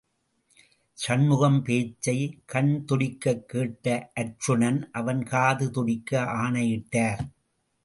[0.93, 2.41] சண்முகம் பேச்சை,
[2.45, 6.23] கண் துடிக்கக் கேட்ட அர்ச்சுனன், அவன் காது துடிக்க
[6.23, 7.29] ஆணையிட்டார்.